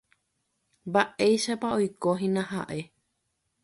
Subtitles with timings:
[0.93, 2.79] Mba'éichapa oikohína ha'e.